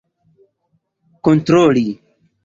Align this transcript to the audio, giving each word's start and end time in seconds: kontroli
kontroli 1.23 1.85